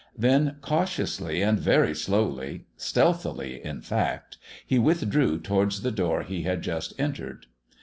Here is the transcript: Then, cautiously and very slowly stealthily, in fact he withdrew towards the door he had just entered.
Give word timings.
Then, 0.17 0.55
cautiously 0.61 1.43
and 1.43 1.59
very 1.59 1.93
slowly 1.93 2.65
stealthily, 2.75 3.63
in 3.63 3.81
fact 3.81 4.39
he 4.65 4.79
withdrew 4.79 5.39
towards 5.41 5.83
the 5.83 5.91
door 5.91 6.23
he 6.23 6.41
had 6.41 6.63
just 6.63 6.99
entered. 6.99 7.45